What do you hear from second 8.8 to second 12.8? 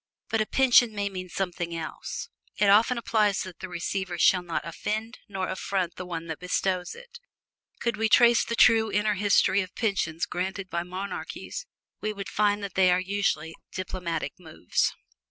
inner history of pensions granted by monarchies, we would find that